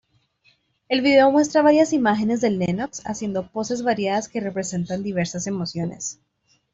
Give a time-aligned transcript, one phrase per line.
[0.89, 6.19] El vídeo muestra varias imágenes de Lennox haciendo poses variadas que representan diversas emociones.